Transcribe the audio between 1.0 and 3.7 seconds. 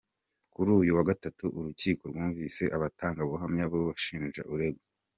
Gatatu urukiko rwumvise abatangabuhamya